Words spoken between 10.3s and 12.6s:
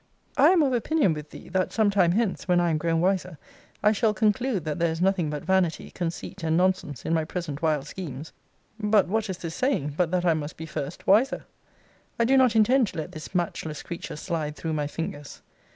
must be first wiser? I do not